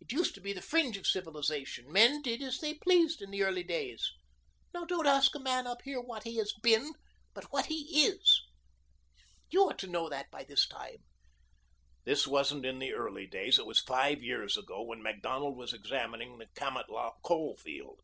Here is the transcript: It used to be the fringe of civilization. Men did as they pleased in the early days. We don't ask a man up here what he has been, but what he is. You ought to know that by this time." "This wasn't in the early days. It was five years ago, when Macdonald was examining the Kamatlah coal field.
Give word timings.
It 0.00 0.12
used 0.12 0.34
to 0.34 0.42
be 0.42 0.52
the 0.52 0.60
fringe 0.60 0.98
of 0.98 1.06
civilization. 1.06 1.90
Men 1.90 2.20
did 2.20 2.42
as 2.42 2.58
they 2.58 2.74
pleased 2.74 3.22
in 3.22 3.30
the 3.30 3.42
early 3.42 3.62
days. 3.62 4.12
We 4.74 4.84
don't 4.84 5.06
ask 5.06 5.34
a 5.34 5.38
man 5.38 5.66
up 5.66 5.80
here 5.80 5.98
what 5.98 6.24
he 6.24 6.36
has 6.36 6.52
been, 6.62 6.92
but 7.32 7.44
what 7.50 7.64
he 7.64 8.04
is. 8.04 8.42
You 9.48 9.62
ought 9.70 9.78
to 9.78 9.86
know 9.86 10.10
that 10.10 10.30
by 10.30 10.44
this 10.44 10.68
time." 10.68 11.04
"This 12.04 12.26
wasn't 12.26 12.66
in 12.66 12.80
the 12.80 12.92
early 12.92 13.26
days. 13.26 13.58
It 13.58 13.64
was 13.64 13.80
five 13.80 14.22
years 14.22 14.58
ago, 14.58 14.82
when 14.82 15.02
Macdonald 15.02 15.56
was 15.56 15.72
examining 15.72 16.36
the 16.36 16.48
Kamatlah 16.54 17.12
coal 17.22 17.56
field. 17.56 18.00